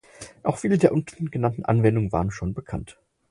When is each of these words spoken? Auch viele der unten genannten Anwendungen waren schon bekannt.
Auch 0.41 0.57
viele 0.57 0.79
der 0.79 0.93
unten 0.93 1.29
genannten 1.29 1.63
Anwendungen 1.63 2.11
waren 2.11 2.31
schon 2.31 2.55
bekannt. 2.55 2.97